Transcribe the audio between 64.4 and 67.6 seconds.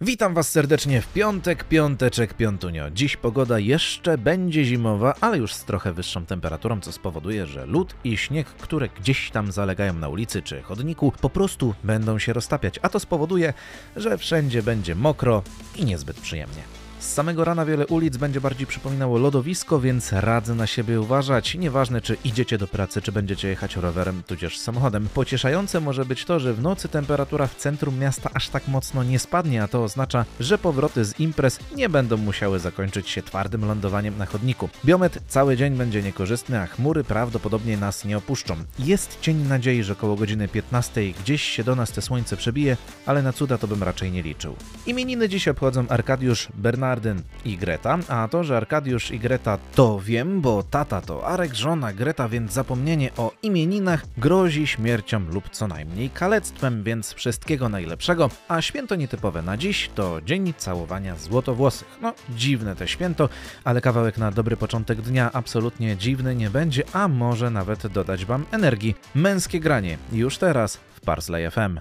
początek dnia absolutnie dziwny nie będzie, a może